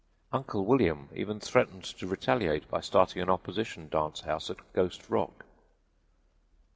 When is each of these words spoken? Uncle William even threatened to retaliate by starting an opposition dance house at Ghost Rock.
Uncle 0.33 0.65
William 0.65 1.09
even 1.13 1.39
threatened 1.39 1.83
to 1.83 2.07
retaliate 2.07 2.67
by 2.67 2.81
starting 2.81 3.21
an 3.21 3.29
opposition 3.29 3.87
dance 3.87 4.21
house 4.21 4.49
at 4.49 4.57
Ghost 4.73 5.07
Rock. 5.11 5.45